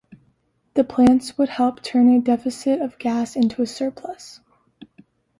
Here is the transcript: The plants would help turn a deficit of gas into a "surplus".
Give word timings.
The 0.73 0.83
plants 0.83 1.37
would 1.37 1.49
help 1.49 1.83
turn 1.83 2.09
a 2.09 2.19
deficit 2.19 2.81
of 2.81 2.97
gas 2.97 3.35
into 3.35 3.61
a 3.61 3.67
"surplus". 3.67 4.39